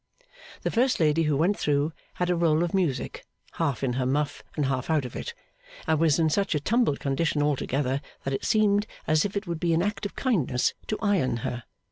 [0.63, 3.23] The first lady who went through had a roll of music,
[3.61, 5.35] half in her muff and half out of it,
[5.85, 9.59] and was in such a tumbled condition altogether, that it seemed as if it would
[9.59, 11.65] be an act of kindness to iron her.